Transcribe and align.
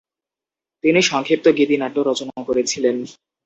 তিনি 0.83 0.99
সংক্ষিপ্ত 1.03 1.45
গীতিনাট্য 1.57 1.97
রচনা 2.01 2.37
করেছিলেন। 2.47 2.95